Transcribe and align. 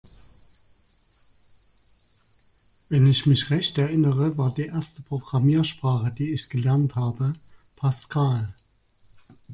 Wenn 2.89 3.05
ich 3.05 3.27
mich 3.27 3.51
recht 3.51 3.77
erinnere, 3.77 4.35
war 4.35 4.51
die 4.51 4.65
erste 4.65 5.03
Programmiersprache, 5.03 6.11
die 6.11 6.31
ich 6.33 6.49
gelernt 6.49 6.95
habe, 6.95 7.35
Pascal. 7.75 8.51